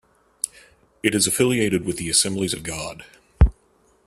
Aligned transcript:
It 1.03 1.13
is 1.13 1.27
affiliated 1.27 1.85
with 1.85 1.97
the 1.97 2.09
Assemblies 2.09 2.55
of 2.55 2.63
God. 2.63 3.05